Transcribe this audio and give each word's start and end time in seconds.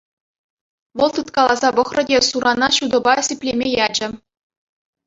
Вӑл 0.97 1.09
тыткаласа 1.15 1.69
пӑхрӗ 1.75 2.03
те 2.09 2.17
сурана 2.29 2.67
ҫутӑпа 2.79 3.13
сиплеме 3.29 3.67
ячӗ. 3.87 4.07